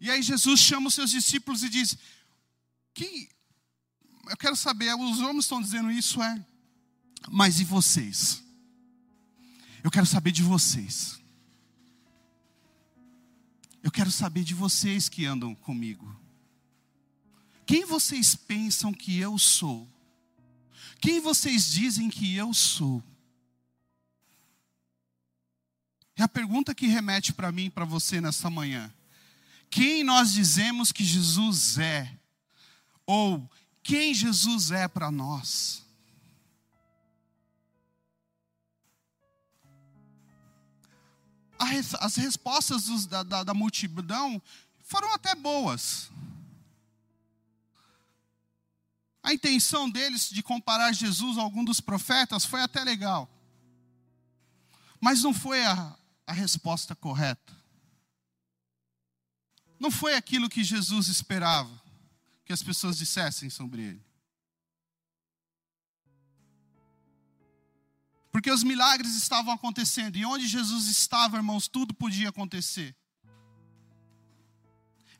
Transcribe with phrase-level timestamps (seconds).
[0.00, 1.96] E aí Jesus chama os seus discípulos e diz:
[2.94, 3.28] que
[4.28, 6.44] eu quero saber, os homens estão dizendo isso é,
[7.28, 8.42] mas e vocês?
[9.82, 11.18] Eu quero saber de vocês.
[13.82, 16.14] Eu quero saber de vocês que andam comigo.
[17.64, 19.88] Quem vocês pensam que eu sou?
[21.00, 23.02] Quem vocês dizem que eu sou?
[26.16, 28.92] É a pergunta que remete para mim e para você nessa manhã.
[29.70, 32.14] Quem nós dizemos que Jesus é?
[33.06, 33.48] Ou
[33.82, 35.82] quem Jesus é para nós?
[42.00, 44.42] As respostas da, da, da multidão
[44.82, 46.10] foram até boas.
[49.30, 53.30] A intenção deles de comparar Jesus a algum dos profetas foi até legal.
[55.00, 57.56] Mas não foi a, a resposta correta.
[59.78, 61.70] Não foi aquilo que Jesus esperava
[62.44, 64.04] que as pessoas dissessem sobre ele.
[68.32, 72.96] Porque os milagres estavam acontecendo, e onde Jesus estava, irmãos, tudo podia acontecer.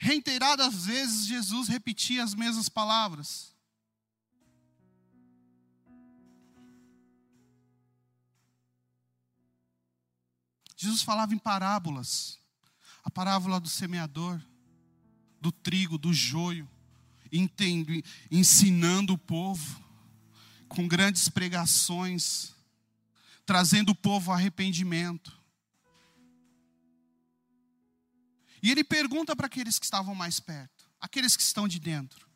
[0.01, 3.51] Reiteradas vezes, Jesus repetia as mesmas palavras.
[10.81, 12.39] Jesus falava em parábolas.
[13.05, 14.41] A parábola do semeador,
[15.39, 16.67] do trigo, do joio,
[17.31, 17.93] entendo,
[18.31, 19.85] ensinando o povo
[20.69, 22.55] com grandes pregações,
[23.45, 25.39] trazendo o povo ao arrependimento.
[28.63, 32.27] E ele pergunta para aqueles que estavam mais perto, aqueles que estão de dentro.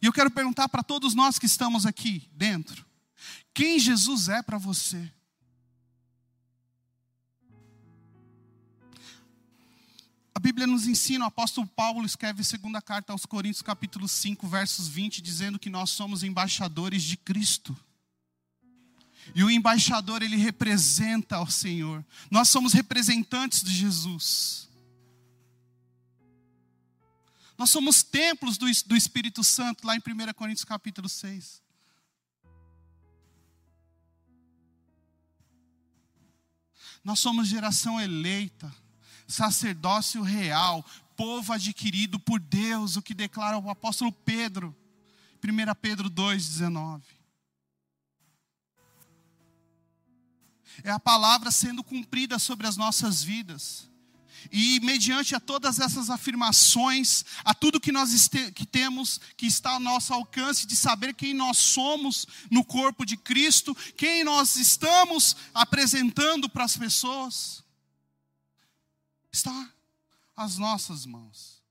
[0.00, 2.86] E eu quero perguntar para todos nós que estamos aqui dentro:
[3.52, 5.12] quem Jesus é para você?
[10.42, 15.22] Bíblia nos ensina, o apóstolo Paulo escreve segunda carta aos Coríntios, capítulo 5, versos 20,
[15.22, 17.76] dizendo que nós somos embaixadores de Cristo.
[19.36, 22.04] E o embaixador, ele representa ao Senhor.
[22.28, 24.68] Nós somos representantes de Jesus.
[27.56, 31.62] Nós somos templos do, do Espírito Santo, lá em 1 Coríntios capítulo 6.
[37.04, 38.81] Nós somos geração eleita
[39.26, 40.84] sacerdócio real,
[41.16, 44.74] povo adquirido por Deus, o que declara o apóstolo Pedro,
[45.42, 47.02] 1 Pedro 2,19.
[50.84, 53.90] É a palavra sendo cumprida sobre as nossas vidas.
[54.50, 59.80] E mediante a todas essas afirmações, a tudo que nós que temos, que está ao
[59.80, 66.48] nosso alcance, de saber quem nós somos no corpo de Cristo, quem nós estamos apresentando
[66.48, 67.62] para as pessoas,
[69.32, 69.70] está
[70.36, 71.62] às nossas mãos.